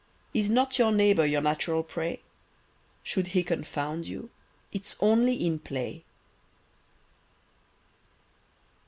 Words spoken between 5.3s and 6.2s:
in play.